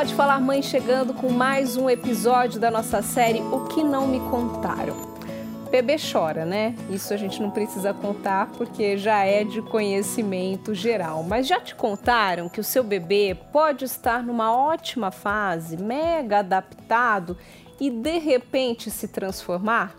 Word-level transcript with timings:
Pode 0.00 0.14
Falar 0.14 0.40
Mãe 0.40 0.62
chegando 0.62 1.12
com 1.12 1.28
mais 1.28 1.76
um 1.76 1.90
episódio 1.90 2.58
da 2.58 2.70
nossa 2.70 3.02
série 3.02 3.40
O 3.40 3.66
que 3.66 3.84
Não 3.84 4.08
Me 4.08 4.18
Contaram. 4.18 4.96
Bebê 5.70 5.96
chora, 5.98 6.46
né? 6.46 6.74
Isso 6.88 7.12
a 7.12 7.18
gente 7.18 7.42
não 7.42 7.50
precisa 7.50 7.92
contar 7.92 8.46
porque 8.56 8.96
já 8.96 9.26
é 9.26 9.44
de 9.44 9.60
conhecimento 9.60 10.72
geral. 10.74 11.22
Mas 11.22 11.46
já 11.46 11.60
te 11.60 11.74
contaram 11.74 12.48
que 12.48 12.58
o 12.58 12.64
seu 12.64 12.82
bebê 12.82 13.36
pode 13.52 13.84
estar 13.84 14.22
numa 14.22 14.56
ótima 14.56 15.10
fase, 15.10 15.76
mega 15.76 16.38
adaptado 16.38 17.36
e 17.78 17.90
de 17.90 18.16
repente 18.16 18.90
se 18.90 19.06
transformar? 19.06 19.94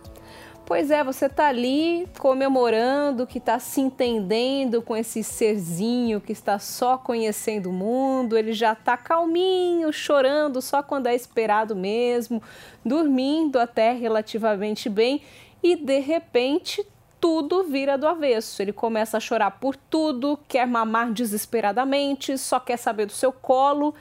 Pois 0.71 0.89
é, 0.89 1.03
você 1.03 1.27
tá 1.27 1.49
ali 1.49 2.07
comemorando 2.17 3.27
que 3.27 3.39
está 3.39 3.59
se 3.59 3.81
entendendo 3.81 4.81
com 4.81 4.95
esse 4.95 5.21
serzinho 5.21 6.21
que 6.21 6.31
está 6.31 6.57
só 6.59 6.97
conhecendo 6.97 7.69
o 7.69 7.73
mundo, 7.73 8.37
ele 8.37 8.53
já 8.53 8.71
está 8.71 8.95
calminho, 8.95 9.91
chorando 9.91 10.61
só 10.61 10.81
quando 10.81 11.07
é 11.07 11.13
esperado 11.13 11.75
mesmo, 11.75 12.41
dormindo 12.85 13.59
até 13.59 13.91
relativamente 13.91 14.87
bem. 14.87 15.21
E 15.61 15.75
de 15.75 15.99
repente 15.99 16.87
tudo 17.19 17.65
vira 17.65 17.97
do 17.97 18.07
avesso. 18.07 18.61
Ele 18.61 18.71
começa 18.71 19.17
a 19.17 19.19
chorar 19.19 19.51
por 19.59 19.75
tudo, 19.75 20.39
quer 20.47 20.65
mamar 20.65 21.11
desesperadamente, 21.11 22.37
só 22.37 22.61
quer 22.61 22.77
saber 22.77 23.07
do 23.07 23.11
seu 23.11 23.33
colo. 23.33 23.93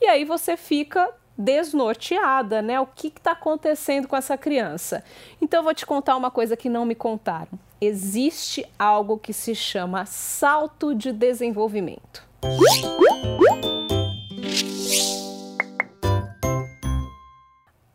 E 0.00 0.06
aí 0.06 0.24
você 0.24 0.56
fica 0.56 1.06
desnorteada, 1.36 2.62
né? 2.62 2.80
O 2.80 2.86
que 2.86 3.08
está 3.08 3.32
acontecendo 3.32 4.06
com 4.06 4.16
essa 4.16 4.36
criança? 4.36 5.02
Então 5.40 5.60
eu 5.60 5.64
vou 5.64 5.74
te 5.74 5.84
contar 5.84 6.16
uma 6.16 6.30
coisa 6.30 6.56
que 6.56 6.68
não 6.68 6.84
me 6.84 6.94
contaram. 6.94 7.58
Existe 7.80 8.66
algo 8.78 9.18
que 9.18 9.32
se 9.32 9.54
chama 9.54 10.06
salto 10.06 10.94
de 10.94 11.12
desenvolvimento. 11.12 12.22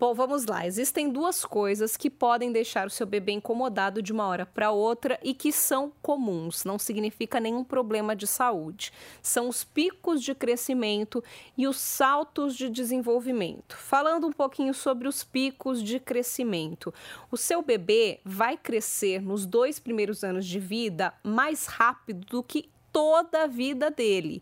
Bom, 0.10 0.16
vamos 0.16 0.48
lá. 0.48 0.66
Existem 0.66 1.08
duas 1.08 1.46
coisas 1.46 1.96
que 1.96 2.10
podem 2.10 2.52
deixar 2.52 2.88
o 2.88 2.90
seu 2.90 3.06
bebê 3.06 3.34
incomodado 3.34 4.02
de 4.02 4.12
uma 4.12 4.26
hora 4.26 4.44
para 4.44 4.72
outra 4.72 5.20
e 5.22 5.36
que 5.36 5.52
são 5.52 5.94
comuns, 6.02 6.66
não 6.66 6.80
significa 6.80 7.40
nenhum 7.40 7.64
problema 7.64 8.16
de 8.16 8.26
saúde. 8.26 8.92
São 9.22 9.48
os 9.48 9.64
picos 9.64 10.24
de 10.24 10.34
crescimento 10.34 11.24
e 11.56 11.68
os 11.68 11.78
saltos 11.78 12.56
de 12.56 12.72
desenvolvimento. 12.72 13.78
Falando 13.78 14.26
um 14.26 14.32
pouquinho 14.32 14.74
sobre 14.74 15.08
os 15.08 15.24
picos 15.24 15.84
de 15.84 16.00
crescimento. 16.00 16.92
O 17.30 17.38
seu 17.38 17.62
bebê 17.62 18.20
vai 18.26 18.58
crescer 18.58 19.22
nos 19.22 19.46
dois 19.46 19.78
primeiros 19.78 20.24
anos 20.24 20.48
de 20.48 20.60
vida 20.60 21.14
mais 21.24 21.68
rápido 21.68 22.26
do 22.26 22.42
que 22.42 22.68
toda 22.92 23.44
a 23.44 23.48
vida 23.48 23.90
dele. 23.90 24.42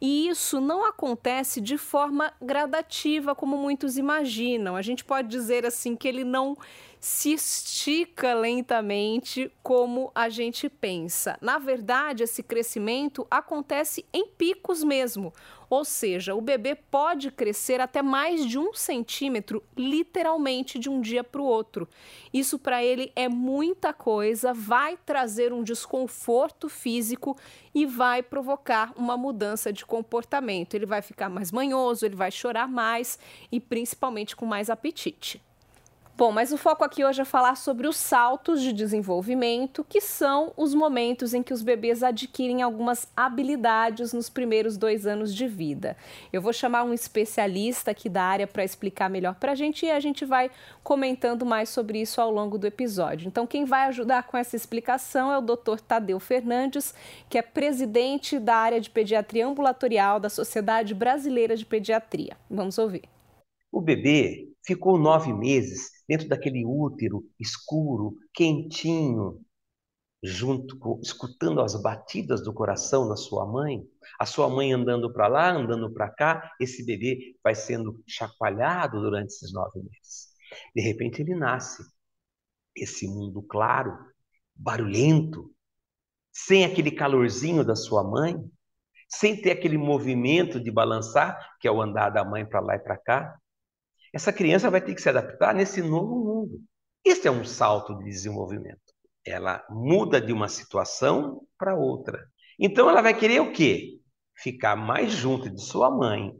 E 0.00 0.28
isso 0.28 0.60
não 0.60 0.84
acontece 0.84 1.60
de 1.60 1.78
forma 1.78 2.32
gradativa, 2.40 3.34
como 3.34 3.56
muitos 3.56 3.96
imaginam. 3.96 4.76
A 4.76 4.82
gente 4.82 5.04
pode 5.04 5.28
dizer 5.28 5.64
assim 5.64 5.96
que 5.96 6.06
ele 6.06 6.24
não 6.24 6.56
se 6.98 7.32
estica 7.32 8.34
lentamente 8.34 9.52
como 9.62 10.10
a 10.14 10.28
gente 10.28 10.68
pensa. 10.68 11.38
Na 11.40 11.58
verdade, 11.58 12.24
esse 12.24 12.42
crescimento 12.42 13.26
acontece 13.30 14.04
em 14.12 14.26
picos 14.26 14.82
mesmo. 14.82 15.32
Ou 15.68 15.84
seja, 15.84 16.34
o 16.34 16.40
bebê 16.40 16.74
pode 16.74 17.30
crescer 17.30 17.80
até 17.80 18.02
mais 18.02 18.46
de 18.46 18.58
um 18.58 18.72
centímetro, 18.74 19.62
literalmente 19.76 20.78
de 20.78 20.88
um 20.88 21.00
dia 21.00 21.24
para 21.24 21.40
o 21.40 21.44
outro. 21.44 21.88
Isso 22.32 22.58
para 22.58 22.84
ele 22.84 23.12
é 23.16 23.28
muita 23.28 23.92
coisa, 23.92 24.52
vai 24.52 24.96
trazer 24.96 25.52
um 25.52 25.62
desconforto 25.62 26.68
físico 26.68 27.36
e 27.74 27.84
vai 27.84 28.22
provocar 28.22 28.92
uma 28.96 29.16
mudança 29.16 29.72
de 29.72 29.84
comportamento. 29.84 30.74
Ele 30.74 30.86
vai 30.86 31.02
ficar 31.02 31.28
mais 31.28 31.50
manhoso, 31.50 32.06
ele 32.06 32.16
vai 32.16 32.30
chorar 32.30 32.68
mais 32.68 33.18
e 33.50 33.60
principalmente 33.60 34.36
com 34.36 34.46
mais 34.46 34.70
apetite. 34.70 35.45
Bom, 36.18 36.32
mas 36.32 36.50
o 36.50 36.56
foco 36.56 36.82
aqui 36.82 37.04
hoje 37.04 37.20
é 37.20 37.26
falar 37.26 37.56
sobre 37.56 37.86
os 37.86 37.94
saltos 37.94 38.62
de 38.62 38.72
desenvolvimento, 38.72 39.84
que 39.86 40.00
são 40.00 40.50
os 40.56 40.72
momentos 40.72 41.34
em 41.34 41.42
que 41.42 41.52
os 41.52 41.60
bebês 41.60 42.02
adquirem 42.02 42.62
algumas 42.62 43.06
habilidades 43.14 44.14
nos 44.14 44.30
primeiros 44.30 44.78
dois 44.78 45.06
anos 45.06 45.34
de 45.34 45.46
vida. 45.46 45.94
Eu 46.32 46.40
vou 46.40 46.54
chamar 46.54 46.84
um 46.84 46.94
especialista 46.94 47.90
aqui 47.90 48.08
da 48.08 48.22
área 48.22 48.46
para 48.46 48.64
explicar 48.64 49.10
melhor 49.10 49.34
para 49.34 49.52
a 49.52 49.54
gente 49.54 49.84
e 49.84 49.90
a 49.90 50.00
gente 50.00 50.24
vai 50.24 50.50
comentando 50.82 51.44
mais 51.44 51.68
sobre 51.68 52.00
isso 52.00 52.18
ao 52.18 52.30
longo 52.30 52.56
do 52.56 52.66
episódio. 52.66 53.28
Então, 53.28 53.46
quem 53.46 53.66
vai 53.66 53.86
ajudar 53.88 54.22
com 54.22 54.38
essa 54.38 54.56
explicação 54.56 55.30
é 55.30 55.36
o 55.36 55.42
Dr. 55.42 55.80
Tadeu 55.86 56.18
Fernandes, 56.18 56.94
que 57.28 57.36
é 57.36 57.42
presidente 57.42 58.38
da 58.38 58.56
área 58.56 58.80
de 58.80 58.88
pediatria 58.88 59.46
ambulatorial 59.46 60.18
da 60.18 60.30
Sociedade 60.30 60.94
Brasileira 60.94 61.54
de 61.54 61.66
Pediatria. 61.66 62.38
Vamos 62.48 62.78
ouvir. 62.78 63.15
O 63.76 63.82
bebê 63.82 64.54
ficou 64.64 64.96
nove 64.96 65.34
meses 65.34 65.90
dentro 66.08 66.26
daquele 66.26 66.64
útero 66.64 67.22
escuro, 67.38 68.16
quentinho, 68.32 69.44
junto 70.22 70.78
com, 70.78 70.98
escutando 71.02 71.60
as 71.60 71.78
batidas 71.82 72.42
do 72.42 72.54
coração 72.54 73.06
da 73.06 73.16
sua 73.16 73.44
mãe, 73.44 73.86
a 74.18 74.24
sua 74.24 74.48
mãe 74.48 74.72
andando 74.72 75.12
para 75.12 75.28
lá, 75.28 75.52
andando 75.52 75.92
para 75.92 76.08
cá, 76.08 76.54
esse 76.58 76.86
bebê 76.86 77.36
vai 77.44 77.54
sendo 77.54 78.02
chacoalhado 78.08 78.98
durante 78.98 79.26
esses 79.26 79.52
nove 79.52 79.78
meses. 79.80 80.28
De 80.74 80.80
repente 80.80 81.20
ele 81.20 81.34
nasce, 81.34 81.82
esse 82.74 83.06
mundo 83.06 83.42
claro, 83.42 83.94
barulhento, 84.54 85.54
sem 86.32 86.64
aquele 86.64 86.92
calorzinho 86.92 87.62
da 87.62 87.76
sua 87.76 88.02
mãe, 88.02 88.42
sem 89.06 89.38
ter 89.38 89.50
aquele 89.50 89.76
movimento 89.76 90.58
de 90.58 90.70
balançar, 90.70 91.38
que 91.60 91.68
é 91.68 91.70
o 91.70 91.82
andar 91.82 92.08
da 92.08 92.24
mãe 92.24 92.46
para 92.46 92.60
lá 92.60 92.74
e 92.74 92.78
para 92.78 92.96
cá, 92.96 93.38
essa 94.16 94.32
criança 94.32 94.70
vai 94.70 94.80
ter 94.80 94.94
que 94.94 95.02
se 95.02 95.10
adaptar 95.10 95.54
nesse 95.54 95.82
novo 95.82 96.24
mundo. 96.24 96.58
Esse 97.04 97.28
é 97.28 97.30
um 97.30 97.44
salto 97.44 97.98
de 97.98 98.04
desenvolvimento. 98.04 98.80
Ela 99.22 99.62
muda 99.68 100.18
de 100.18 100.32
uma 100.32 100.48
situação 100.48 101.46
para 101.58 101.76
outra. 101.76 102.26
Então 102.58 102.88
ela 102.88 103.02
vai 103.02 103.12
querer 103.12 103.40
o 103.40 103.52
quê? 103.52 104.00
Ficar 104.34 104.74
mais 104.74 105.12
junto 105.12 105.50
de 105.50 105.60
sua 105.60 105.90
mãe, 105.90 106.32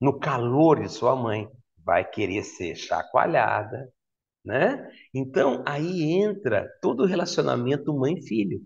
no 0.00 0.18
calor 0.18 0.80
de 0.80 0.88
sua 0.88 1.14
mãe, 1.14 1.46
vai 1.84 2.08
querer 2.08 2.42
ser 2.42 2.74
chacoalhada, 2.74 3.92
né? 4.42 4.90
Então 5.12 5.62
aí 5.66 6.12
entra 6.14 6.66
todo 6.80 7.02
o 7.02 7.06
relacionamento 7.06 7.94
mãe-filho. 7.94 8.62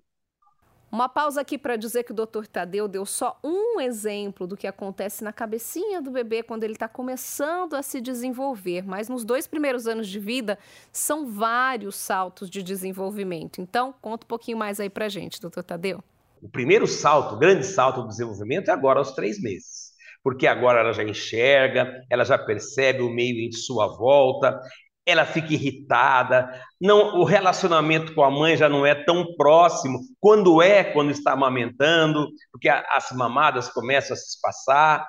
Uma 0.93 1.09
pausa 1.09 1.41
aqui 1.41 1.57
para 1.57 1.75
dizer 1.77 2.03
que 2.03 2.13
o 2.13 2.15
Dr. 2.15 2.45
Tadeu 2.47 2.87
deu 2.87 3.07
só 3.07 3.41
um 3.43 3.81
exemplo 3.81 4.47
do 4.47 4.59
que 4.59 4.67
acontece 4.67 5.25
na 5.25 5.33
cabecinha 5.33 6.03
do 6.03 6.11
bebê 6.11 6.43
quando 6.43 6.65
ele 6.65 6.75
está 6.75 6.87
começando 6.87 7.73
a 7.73 7.83
se 7.83 7.99
desenvolver, 7.99 8.87
mas 8.87 9.09
nos 9.09 9.25
dois 9.25 9.47
primeiros 9.47 9.87
anos 9.89 10.07
de 10.07 10.21
vida 10.21 10.59
são 10.93 11.27
vários 11.27 11.95
saltos 11.95 12.51
de 12.51 12.63
desenvolvimento. 12.63 13.59
Então, 13.59 13.95
conta 14.03 14.27
um 14.27 14.29
pouquinho 14.29 14.59
mais 14.59 14.79
aí 14.79 14.91
para 14.91 15.09
gente, 15.09 15.41
Dr. 15.41 15.63
Tadeu. 15.63 16.05
O 16.43 16.49
primeiro 16.51 16.87
salto, 16.87 17.37
o 17.37 17.39
grande 17.39 17.65
salto 17.65 18.03
do 18.03 18.09
desenvolvimento 18.09 18.69
é 18.69 18.73
agora 18.73 18.99
aos 18.99 19.13
três 19.13 19.41
meses 19.41 19.93
porque 20.23 20.47
agora 20.47 20.79
ela 20.79 20.93
já 20.93 21.03
enxerga, 21.03 22.01
ela 22.09 22.25
já 22.25 22.39
percebe 22.39 23.03
o 23.03 23.11
meio 23.11 23.41
em 23.41 23.51
sua 23.51 23.89
volta, 23.89 24.57
ela 25.05 25.27
fica 25.27 25.53
irritada, 25.53 26.61
não, 26.81 27.19
o 27.19 27.25
relacionamento 27.25 28.15
com 28.15 28.23
a 28.23 28.31
mãe 28.31 28.57
já 28.57 28.69
não 28.69 28.87
é 28.87 28.95
tão 28.95 29.35
próximo, 29.37 30.01
quando 30.21 30.63
é, 30.63 30.85
quando 30.85 31.11
está 31.11 31.33
amamentando, 31.33 32.29
porque 32.53 32.69
a, 32.69 32.85
as 32.97 33.11
mamadas 33.13 33.69
começam 33.69 34.15
a 34.15 34.17
se 34.17 34.29
espaçar, 34.37 35.07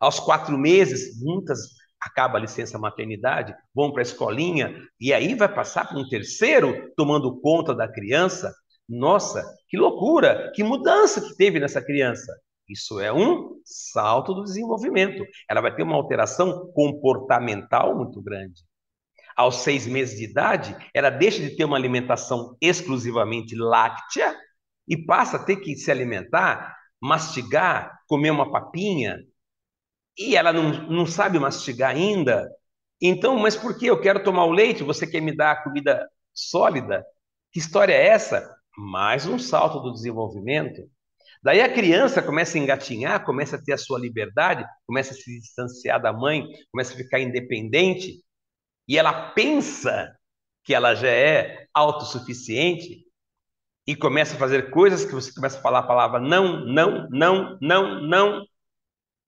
aos 0.00 0.18
quatro 0.18 0.56
meses, 0.56 1.22
muitas 1.22 1.60
acaba 2.00 2.38
a 2.38 2.40
licença 2.40 2.78
maternidade, 2.78 3.54
vão 3.74 3.90
para 3.90 4.00
a 4.00 4.02
escolinha, 4.02 4.74
e 5.00 5.12
aí 5.12 5.34
vai 5.34 5.48
passar 5.48 5.88
para 5.88 5.98
um 5.98 6.08
terceiro 6.08 6.92
tomando 6.96 7.40
conta 7.40 7.74
da 7.74 7.88
criança, 7.88 8.52
nossa, 8.88 9.42
que 9.68 9.76
loucura, 9.76 10.52
que 10.54 10.62
mudança 10.62 11.20
que 11.20 11.34
teve 11.36 11.58
nessa 11.58 11.82
criança. 11.82 12.32
Isso 12.68 13.00
é 13.00 13.12
um 13.12 13.56
salto 13.64 14.34
do 14.34 14.44
desenvolvimento. 14.44 15.24
Ela 15.48 15.60
vai 15.62 15.74
ter 15.74 15.82
uma 15.82 15.96
alteração 15.96 16.70
comportamental 16.74 17.96
muito 17.96 18.22
grande 18.22 18.62
aos 19.36 19.56
seis 19.56 19.86
meses 19.86 20.18
de 20.18 20.24
idade, 20.24 20.76
ela 20.92 21.10
deixa 21.10 21.42
de 21.42 21.56
ter 21.56 21.64
uma 21.64 21.76
alimentação 21.76 22.56
exclusivamente 22.60 23.54
láctea 23.54 24.36
e 24.86 24.96
passa 24.96 25.36
a 25.36 25.44
ter 25.44 25.56
que 25.56 25.76
se 25.76 25.90
alimentar, 25.90 26.76
mastigar, 27.00 27.98
comer 28.08 28.30
uma 28.30 28.50
papinha, 28.50 29.18
e 30.18 30.36
ela 30.36 30.52
não, 30.52 30.88
não 30.88 31.06
sabe 31.06 31.38
mastigar 31.38 31.90
ainda. 31.90 32.48
Então, 33.00 33.38
mas 33.38 33.56
por 33.56 33.76
que 33.76 33.86
eu 33.86 34.00
quero 34.00 34.22
tomar 34.22 34.44
o 34.44 34.52
leite? 34.52 34.84
Você 34.84 35.06
quer 35.06 35.20
me 35.20 35.36
dar 35.36 35.52
a 35.52 35.62
comida 35.62 36.08
sólida? 36.32 37.04
Que 37.52 37.58
história 37.58 37.92
é 37.92 38.06
essa? 38.06 38.48
Mais 38.76 39.26
um 39.26 39.38
salto 39.38 39.80
do 39.80 39.92
desenvolvimento. 39.92 40.82
Daí 41.42 41.60
a 41.60 41.72
criança 41.72 42.22
começa 42.22 42.56
a 42.56 42.60
engatinhar, 42.60 43.24
começa 43.24 43.56
a 43.56 43.62
ter 43.62 43.74
a 43.74 43.78
sua 43.78 43.98
liberdade, 43.98 44.64
começa 44.86 45.12
a 45.12 45.16
se 45.16 45.38
distanciar 45.38 46.00
da 46.00 46.12
mãe, 46.12 46.46
começa 46.72 46.94
a 46.94 46.96
ficar 46.96 47.20
independente, 47.20 48.24
e 48.88 48.98
ela 48.98 49.30
pensa 49.32 50.16
que 50.62 50.74
ela 50.74 50.94
já 50.94 51.08
é 51.08 51.66
autossuficiente 51.74 53.04
e 53.86 53.94
começa 53.94 54.34
a 54.34 54.38
fazer 54.38 54.70
coisas 54.70 55.04
que 55.04 55.12
você 55.12 55.32
começa 55.32 55.58
a 55.58 55.62
falar 55.62 55.80
a 55.80 55.86
palavra 55.86 56.20
não, 56.20 56.64
não, 56.64 57.08
não, 57.10 57.58
não, 57.60 58.00
não, 58.02 58.46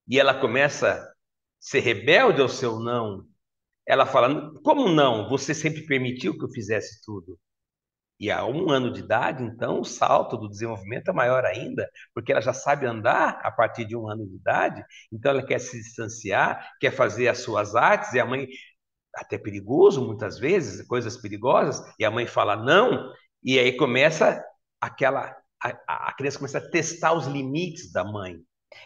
e 0.08 0.18
ela 0.18 0.38
começa 0.38 1.06
ser 1.60 1.80
rebelde 1.80 2.40
ao 2.40 2.48
seu 2.48 2.78
não. 2.78 3.24
Ela 3.86 4.06
fala: 4.06 4.52
como 4.62 4.88
não? 4.88 5.28
Você 5.28 5.54
sempre 5.54 5.86
permitiu 5.86 6.36
que 6.38 6.44
eu 6.44 6.50
fizesse 6.50 7.02
tudo. 7.04 7.38
E 8.18 8.30
a 8.30 8.46
um 8.46 8.70
ano 8.70 8.92
de 8.92 9.00
idade, 9.00 9.44
então, 9.44 9.80
o 9.80 9.84
salto 9.84 10.38
do 10.38 10.48
desenvolvimento 10.48 11.10
é 11.10 11.12
maior 11.12 11.44
ainda, 11.44 11.88
porque 12.14 12.32
ela 12.32 12.40
já 12.40 12.52
sabe 12.52 12.86
andar 12.86 13.40
a 13.42 13.50
partir 13.50 13.84
de 13.84 13.94
um 13.94 14.08
ano 14.08 14.26
de 14.26 14.36
idade, 14.36 14.82
então 15.12 15.32
ela 15.32 15.44
quer 15.44 15.58
se 15.60 15.76
distanciar, 15.76 16.72
quer 16.80 16.92
fazer 16.92 17.28
as 17.28 17.38
suas 17.38 17.74
artes, 17.74 18.14
e 18.14 18.20
a 18.20 18.24
mãe, 18.24 18.48
até 19.16 19.38
perigoso 19.38 20.04
muitas 20.04 20.38
vezes, 20.38 20.86
coisas 20.86 21.16
perigosas, 21.16 21.82
e 21.98 22.04
a 22.04 22.10
mãe 22.10 22.26
fala 22.26 22.56
não, 22.56 23.10
e 23.42 23.58
aí 23.58 23.76
começa 23.76 24.42
aquela. 24.80 25.34
A, 25.62 26.08
a 26.08 26.14
criança 26.14 26.38
começa 26.38 26.58
a 26.58 26.70
testar 26.70 27.14
os 27.14 27.26
limites 27.26 27.90
da 27.90 28.04
mãe. 28.04 28.36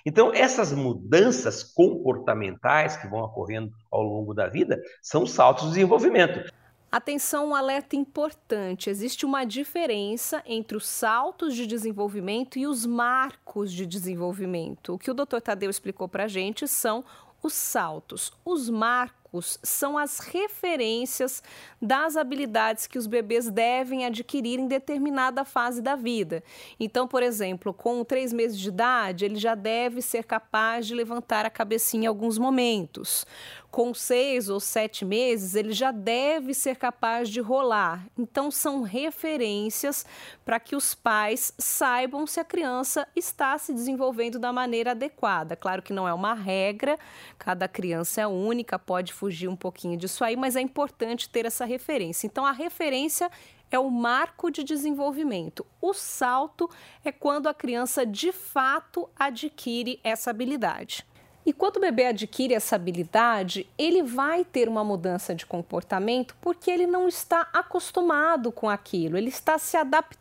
Então, 0.07 0.33
essas 0.33 0.73
mudanças 0.73 1.65
comportamentais 1.65 2.97
que 2.97 3.09
vão 3.09 3.21
ocorrendo 3.21 3.71
ao 3.91 4.03
longo 4.03 4.33
da 4.33 4.49
vida 4.49 4.81
são 5.03 5.27
saltos 5.27 5.65
de 5.65 5.71
desenvolvimento. 5.71 6.49
Atenção, 6.93 7.49
um 7.49 7.55
alerta 7.55 7.97
importante: 7.97 8.89
existe 8.91 9.27
uma 9.27 9.45
diferença 9.45 10.43
entre 10.47 10.77
os 10.77 10.89
saltos 10.89 11.55
de 11.55 11.67
desenvolvimento 11.67 12.59
e 12.59 12.67
os 12.67 12.87
marcos 12.87 13.73
de 13.73 13.87
desenvolvimento. 13.87 14.95
O 14.95 14.99
que 14.99 15.11
o 15.11 15.15
Dr. 15.15 15.41
Tadeu 15.43 15.71
explicou 15.71 16.09
para 16.09 16.25
a 16.25 16.29
gente 16.29 16.67
são 16.67 17.05
os 17.43 17.53
saltos. 17.53 18.33
Os 18.45 18.69
marcos 18.69 19.20
são 19.63 19.97
as 19.97 20.19
referências 20.19 21.43
das 21.81 22.17
habilidades 22.17 22.87
que 22.87 22.99
os 22.99 23.07
bebês 23.07 23.51
devem 23.51 24.05
adquirir 24.05 24.59
em 24.59 24.67
determinada 24.67 25.45
fase 25.45 25.81
da 25.81 25.95
vida. 25.95 26.43
Então, 26.79 27.07
por 27.07 27.23
exemplo, 27.23 27.73
com 27.73 28.05
três 28.05 28.33
meses 28.33 28.59
de 28.59 28.69
idade, 28.69 29.25
ele 29.25 29.37
já 29.37 29.55
deve 29.55 30.03
ser 30.03 30.25
capaz 30.25 30.87
de 30.87 30.95
levantar 30.95 31.47
a 31.47 31.51
cabecinha 31.51 32.05
em 32.05 32.07
alguns 32.07 32.39
momentos 32.39 33.27
com 33.71 33.95
seis 33.95 34.49
ou 34.49 34.59
sete 34.59 35.05
meses, 35.05 35.55
ele 35.55 35.73
já 35.73 35.93
deve 35.93 36.53
ser 36.53 36.77
capaz 36.77 37.29
de 37.29 37.41
rolar. 37.41 38.07
Então, 38.19 38.51
são 38.51 38.83
referências 38.83 40.05
para 40.45 40.59
que 40.59 40.75
os 40.75 40.95
pais 40.95 41.55
saibam 41.57 42.27
se 42.27 42.41
a 42.41 42.45
criança 42.45 43.07
está 43.15 43.57
se 43.57 43.73
desenvolvendo 43.73 44.39
da 44.39 44.53
maneira 44.53 44.91
adequada. 44.91 45.55
Claro 45.55 45.83
que 45.83 45.93
não 45.93 46.09
é 46.09 46.13
uma 46.13 46.35
regra, 46.35 46.99
cada 47.39 47.69
criança 47.69 48.21
é 48.21 48.27
única, 48.27 48.79
pode 48.79 49.13
fugir 49.13 49.49
um 49.49 49.57
pouquinho 49.57 49.97
disso 49.97 50.25
aí, 50.25 50.37
mas 50.37 50.57
é 50.57 50.61
importante 50.61 51.29
ter 51.29 51.47
essa 51.47 51.65
referência. 51.65 52.27
Então, 52.27 52.45
a 52.45 52.53
referência 52.53 53.31
é 53.71 53.79
o 53.79 53.89
marco 53.89 54.51
de 54.51 54.65
desenvolvimento. 54.65 55.65
O 55.81 55.95
salto 55.95 56.69
é 57.05 57.13
quando 57.13 57.49
a 57.49 57.55
criança 57.55 58.05
de 58.05 58.33
fato 58.33 59.09
adquire 59.17 60.01
essa 60.03 60.31
habilidade. 60.31 61.07
E 61.51 61.53
quando 61.53 61.79
o 61.79 61.81
bebê 61.81 62.07
adquire 62.07 62.55
essa 62.55 62.77
habilidade, 62.77 63.67
ele 63.77 64.05
vai 64.05 64.45
ter 64.45 64.69
uma 64.69 64.85
mudança 64.85 65.35
de 65.35 65.45
comportamento 65.45 66.37
porque 66.41 66.71
ele 66.71 66.87
não 66.87 67.09
está 67.09 67.49
acostumado 67.53 68.53
com 68.53 68.71
aquilo, 68.71 69.17
ele 69.17 69.31
está 69.31 69.59
se 69.59 69.77
adaptando 69.77 70.20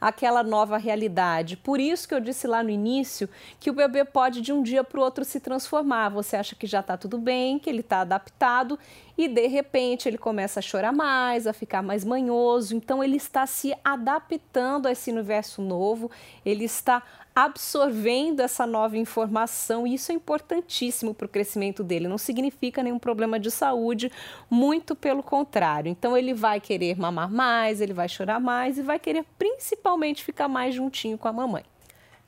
àquela 0.00 0.42
nova 0.42 0.76
realidade. 0.76 1.56
Por 1.56 1.80
isso 1.80 2.06
que 2.06 2.14
eu 2.14 2.20
disse 2.20 2.46
lá 2.46 2.62
no 2.62 2.70
início 2.70 3.28
que 3.58 3.70
o 3.70 3.72
bebê 3.72 4.04
pode 4.04 4.40
de 4.40 4.52
um 4.52 4.62
dia 4.62 4.84
para 4.84 5.00
o 5.00 5.02
outro 5.02 5.24
se 5.24 5.40
transformar. 5.40 6.10
Você 6.10 6.36
acha 6.36 6.54
que 6.54 6.66
já 6.66 6.80
está 6.80 6.96
tudo 6.96 7.18
bem, 7.18 7.58
que 7.58 7.70
ele 7.70 7.80
está 7.80 8.00
adaptado 8.00 8.78
e 9.16 9.28
de 9.28 9.46
repente 9.46 10.08
ele 10.08 10.18
começa 10.18 10.60
a 10.60 10.62
chorar 10.62 10.92
mais, 10.92 11.46
a 11.46 11.52
ficar 11.52 11.82
mais 11.82 12.04
manhoso. 12.04 12.76
Então 12.76 13.02
ele 13.02 13.16
está 13.16 13.46
se 13.46 13.74
adaptando 13.84 14.86
a 14.86 14.92
esse 14.92 15.10
universo 15.10 15.62
novo, 15.62 16.10
ele 16.44 16.64
está 16.64 17.02
absorvendo 17.36 18.40
essa 18.40 18.66
nova 18.66 18.96
informação 18.96 19.86
e 19.86 19.92
isso 19.92 20.10
é 20.10 20.14
importantíssimo 20.14 21.12
para 21.12 21.26
o 21.26 21.28
crescimento 21.28 21.84
dele. 21.84 22.08
Não 22.08 22.16
significa 22.16 22.82
nenhum 22.82 22.98
problema 22.98 23.38
de 23.38 23.50
saúde, 23.50 24.10
muito 24.48 24.96
pelo 24.96 25.22
contrário. 25.22 25.90
Então 25.90 26.16
ele 26.16 26.32
vai 26.32 26.60
querer 26.60 26.98
mamar 26.98 27.30
mais, 27.30 27.82
ele 27.82 27.92
vai 27.92 28.08
chorar 28.08 28.40
mais 28.40 28.78
e 28.78 28.82
vai 28.82 28.98
querer 29.06 29.24
principalmente 29.38 30.24
ficar 30.24 30.48
mais 30.48 30.74
juntinho 30.74 31.16
com 31.16 31.28
a 31.28 31.32
mamãe. 31.32 31.62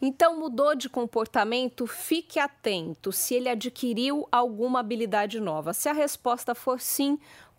Então, 0.00 0.38
mudou 0.38 0.76
de 0.76 0.88
comportamento? 0.88 1.88
Fique 1.88 2.38
atento 2.38 3.10
se 3.10 3.34
ele 3.34 3.48
adquiriu 3.48 4.28
alguma 4.30 4.78
habilidade 4.78 5.40
nova. 5.40 5.72
Se 5.72 5.88
a 5.88 5.92
resposta 5.92 6.54
for 6.54 6.78
sim, 6.80 7.18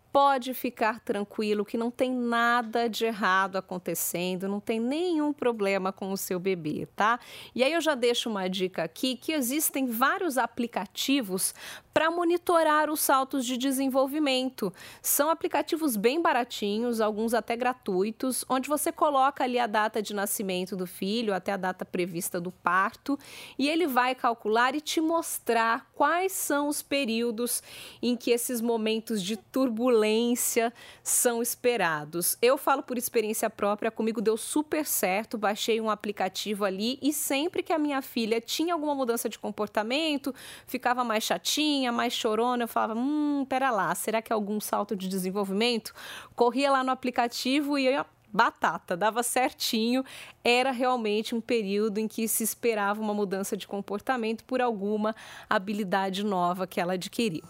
pode 0.10 0.54
ficar 0.54 1.01
tranquilo 1.01 1.66
que 1.66 1.77
não 1.77 1.92
tem 1.92 2.12
nada 2.12 2.88
de 2.88 3.04
errado 3.04 3.57
acontecendo, 3.57 4.48
não 4.48 4.62
tem 4.62 4.80
nenhum 4.80 5.33
problema 5.33 5.92
com 5.92 6.13
o 6.13 6.18
seu 6.18 6.39
bebê, 6.39 6.88
tá? 6.95 7.19
E 7.54 7.62
aí 7.62 7.74
eu 7.74 7.81
já 7.81 7.95
deixo 7.95 8.30
uma 8.30 8.50
dica 8.50 8.83
aqui 8.83 9.18
que 9.18 9.33
existem 9.33 9.86
vários 9.86 10.38
aplicativos 10.38 11.54
para 11.99 12.09
monitorar 12.09 12.89
os 12.89 13.01
saltos 13.01 13.45
de 13.45 13.57
desenvolvimento. 13.57 14.73
São 15.01 15.29
aplicativos 15.29 15.97
bem 15.97 16.21
baratinhos, 16.21 17.01
alguns 17.01 17.33
até 17.33 17.57
gratuitos, 17.57 18.45
onde 18.47 18.69
você 18.69 18.89
coloca 18.89 19.43
ali 19.43 19.59
a 19.59 19.67
data 19.67 20.01
de 20.01 20.13
nascimento 20.13 20.77
do 20.77 20.87
filho, 20.87 21.33
até 21.33 21.51
a 21.51 21.57
data 21.57 21.83
prevista 21.83 22.39
do 22.39 22.51
parto, 22.53 23.19
e 23.57 23.67
ele 23.67 23.85
vai 23.85 24.15
calcular 24.15 24.75
e 24.75 24.79
te 24.79 25.01
mostrar 25.01 25.89
quais 25.93 26.31
são 26.31 26.69
os 26.69 26.81
períodos 26.81 27.61
em 28.01 28.15
que 28.15 28.31
esses 28.31 28.61
momentos 28.61 29.21
de 29.21 29.35
turbulência 29.35 30.71
são 31.03 31.41
esperados. 31.41 32.37
Eu 32.41 32.57
falo 32.57 32.81
por 32.81 32.97
experiência 32.97 33.49
própria, 33.49 33.91
comigo 33.91 34.21
deu 34.21 34.37
super 34.37 34.85
certo, 34.85 35.37
baixei 35.37 35.81
um 35.81 35.89
aplicativo 35.89 36.63
ali 36.63 36.97
e 37.01 37.11
sempre 37.11 37.61
que 37.61 37.73
a 37.73 37.77
minha 37.77 38.01
filha 38.01 38.39
tinha 38.39 38.73
alguma 38.73 38.95
mudança 38.95 39.27
de 39.27 39.37
comportamento, 39.37 40.33
ficava 40.65 41.03
mais 41.03 41.25
chatinha, 41.25 41.88
mais 41.91 42.13
chorona, 42.13 42.63
eu 42.63 42.68
falava, 42.68 43.00
hum, 43.00 43.45
pera 43.47 43.71
lá, 43.71 43.94
será 43.95 44.21
que 44.21 44.31
é 44.31 44.36
algum 44.36 44.59
salto 44.59 44.95
de 44.95 45.07
desenvolvimento? 45.07 45.94
Corria 46.36 46.71
lá 46.71 46.83
no 46.83 46.91
aplicativo 46.91 47.77
e 47.77 47.88
eu 47.88 48.06
batata, 48.31 48.95
dava 48.95 49.24
certinho. 49.24 50.03
Era 50.44 50.71
realmente 50.71 51.36
um 51.36 51.41
período 51.41 51.97
em 51.97 52.07
que 52.07 52.27
se 52.27 52.44
esperava 52.44 53.01
uma 53.01 53.13
mudança 53.13 53.57
de 53.57 53.68
comportamento 53.68 54.44
por 54.45 54.62
alguma 54.62 55.15
habilidade 55.50 56.24
nova 56.24 56.68
que 56.68 56.80
ela 56.80 56.94
adquiriu. 56.94 57.44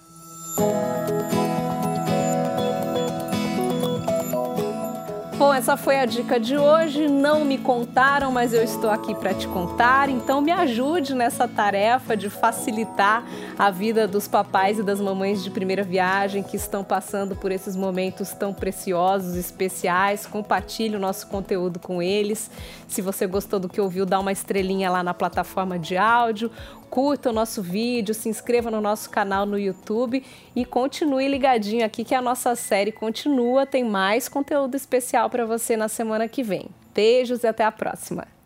Bom, 5.40 5.54
essa 5.54 5.78
foi 5.78 5.98
a 5.98 6.06
dica 6.06 6.38
de 6.38 6.58
hoje. 6.58 7.08
Não 7.08 7.46
me 7.46 7.58
contaram, 7.58 8.30
mas 8.30 8.54
eu 8.54 8.62
estou 8.62 8.90
aqui 8.90 9.16
para 9.16 9.34
te 9.34 9.48
contar. 9.48 10.10
Então, 10.10 10.42
me 10.42 10.52
ajude 10.52 11.16
nessa 11.16 11.48
tarefa 11.48 12.18
de 12.18 12.30
facilitar 12.30 13.24
a 13.58 13.72
vida 13.72 14.06
dos 14.06 14.28
papais 14.28 14.80
e 14.80 14.84
das 14.84 15.00
mamães 15.00 15.42
de 15.42 15.50
primeira 15.50 15.82
viagem 15.82 16.44
que 16.44 16.58
estão 16.58 16.84
passando 16.84 17.38
por 17.38 17.54
esses 17.54 17.74
momentos 17.74 18.34
tão 18.34 18.54
preciosos, 18.54 19.38
especiais. 19.38 20.26
Compartilhe 20.26 20.98
o 20.98 21.00
nosso 21.00 21.26
conteúdo 21.28 21.80
com 21.80 22.02
eles. 22.02 22.52
Se 22.86 23.02
você 23.02 23.26
gostou 23.26 23.62
do 23.62 23.70
que 23.70 23.80
ouviu, 23.80 24.06
dá 24.06 24.20
uma 24.20 24.34
estrelinha 24.34 24.92
lá 24.92 25.02
na 25.02 25.14
plataforma 25.14 25.80
de 25.80 25.96
áudio 25.96 26.52
curta 26.90 27.30
o 27.30 27.34
nosso 27.34 27.62
vídeo, 27.62 28.14
se 28.14 28.28
inscreva 28.28 28.72
no 28.72 28.82
nosso 28.82 29.10
canal 29.10 29.46
no 29.46 29.58
YouTube 29.58 30.24
e 30.56 30.66
continue 30.66 31.28
ligadinho 31.28 31.86
aqui 31.86 32.04
que 32.04 32.16
a 32.16 32.22
nossa 32.22 32.56
série 32.56 32.92
continua, 32.92 33.66
tem 33.66 33.84
mais 33.84 34.28
conteúdo 34.28 34.76
especial 34.76 35.29
para 35.30 35.46
você 35.46 35.78
na 35.78 35.88
semana 35.88 36.28
que 36.28 36.44
vem. 36.44 36.68
Beijos 36.94 37.44
e 37.44 37.48
até 37.48 37.64
a 37.64 37.72
próxima. 37.72 38.39